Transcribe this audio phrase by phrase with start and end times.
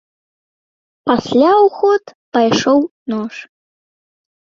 [1.09, 2.03] Пасля ў ход
[2.37, 2.79] пайшоў
[3.13, 3.33] нож.